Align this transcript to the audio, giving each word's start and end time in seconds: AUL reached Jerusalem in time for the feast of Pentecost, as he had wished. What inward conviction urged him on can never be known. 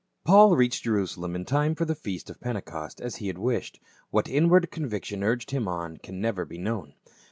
AUL 0.25 0.55
reached 0.55 0.83
Jerusalem 0.85 1.35
in 1.35 1.45
time 1.45 1.75
for 1.75 1.85
the 1.85 1.93
feast 1.93 2.31
of 2.31 2.41
Pentecost, 2.41 2.99
as 2.99 3.17
he 3.17 3.27
had 3.27 3.37
wished. 3.37 3.79
What 4.09 4.27
inward 4.27 4.71
conviction 4.71 5.21
urged 5.21 5.51
him 5.51 5.67
on 5.67 5.97
can 5.97 6.19
never 6.19 6.43
be 6.43 6.57
known. 6.57 6.95